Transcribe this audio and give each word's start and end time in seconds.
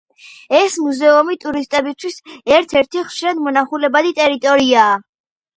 ეს 0.59 0.77
მუზეუმი 0.85 1.37
ტურისტებისთვის 1.43 2.17
ერთ-ერთი 2.57 3.05
ხშირად 3.11 3.45
მონახულებადი 3.49 4.15
ტერიტორიაა. 4.23 5.01